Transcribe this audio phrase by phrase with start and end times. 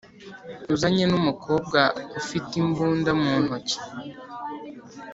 [0.73, 1.81] uzanye numukobwa
[2.19, 3.77] ufite imbunda muntoki